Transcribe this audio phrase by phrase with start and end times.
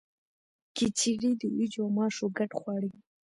[0.75, 3.01] کچړي د وریجو او ماشو ګډ خواړه دي.